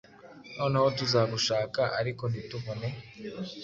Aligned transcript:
Noneho 0.57 0.87
tuzagushaka, 0.99 1.81
ariko 1.99 2.23
ntitubone. 2.31 2.87